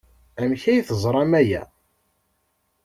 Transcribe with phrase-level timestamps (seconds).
[0.41, 1.63] Amek ay teẓram aya?